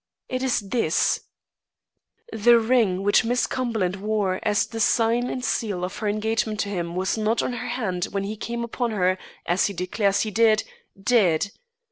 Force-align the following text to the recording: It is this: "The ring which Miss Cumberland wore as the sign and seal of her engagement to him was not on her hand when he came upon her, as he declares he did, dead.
It 0.27 0.41
is 0.41 0.61
this: 0.61 1.25
"The 2.33 2.57
ring 2.57 3.03
which 3.03 3.23
Miss 3.23 3.45
Cumberland 3.45 3.97
wore 3.97 4.39
as 4.41 4.65
the 4.65 4.79
sign 4.79 5.29
and 5.29 5.45
seal 5.45 5.83
of 5.83 5.97
her 5.99 6.07
engagement 6.07 6.59
to 6.61 6.69
him 6.69 6.95
was 6.95 7.19
not 7.19 7.43
on 7.43 7.53
her 7.53 7.67
hand 7.67 8.05
when 8.05 8.23
he 8.23 8.35
came 8.35 8.63
upon 8.63 8.89
her, 8.89 9.19
as 9.45 9.67
he 9.67 9.73
declares 9.73 10.21
he 10.21 10.31
did, 10.31 10.63
dead. 10.99 11.51